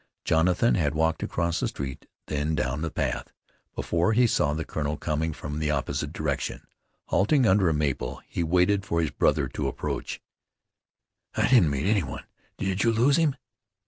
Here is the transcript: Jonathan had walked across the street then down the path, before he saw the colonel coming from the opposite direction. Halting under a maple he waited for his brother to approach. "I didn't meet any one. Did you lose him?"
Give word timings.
Jonathan 0.25 0.73
had 0.73 0.95
walked 0.95 1.21
across 1.21 1.59
the 1.59 1.67
street 1.67 2.07
then 2.25 2.55
down 2.55 2.81
the 2.81 2.89
path, 2.89 3.31
before 3.75 4.13
he 4.13 4.25
saw 4.25 4.51
the 4.51 4.65
colonel 4.65 4.97
coming 4.97 5.31
from 5.31 5.59
the 5.59 5.69
opposite 5.69 6.11
direction. 6.11 6.65
Halting 7.09 7.45
under 7.45 7.69
a 7.69 7.73
maple 7.75 8.19
he 8.27 8.41
waited 8.41 8.83
for 8.83 8.99
his 8.99 9.11
brother 9.11 9.47
to 9.49 9.67
approach. 9.67 10.19
"I 11.35 11.47
didn't 11.49 11.69
meet 11.69 11.85
any 11.85 12.01
one. 12.01 12.23
Did 12.57 12.83
you 12.83 12.91
lose 12.91 13.17
him?" 13.17 13.35